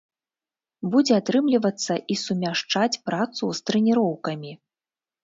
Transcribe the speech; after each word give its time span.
Будзе 0.93 1.13
атрымлівацца 1.21 1.93
і 2.13 2.17
сумяшчаць 2.21 3.01
працу 3.11 3.51
з 3.59 3.69
трэніроўкамі. 3.69 4.51